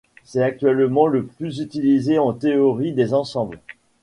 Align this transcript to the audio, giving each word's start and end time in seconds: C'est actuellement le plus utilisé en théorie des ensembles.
C'est 0.23 0.41
actuellement 0.41 1.05
le 1.05 1.23
plus 1.23 1.59
utilisé 1.59 2.17
en 2.17 2.33
théorie 2.33 2.91
des 2.91 3.13
ensembles. 3.13 3.59